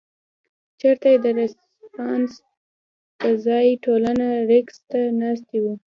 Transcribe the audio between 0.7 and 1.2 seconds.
چرته چې